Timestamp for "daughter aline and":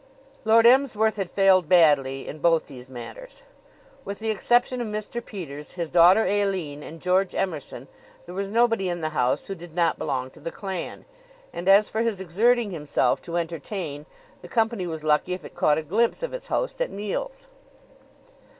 5.91-6.99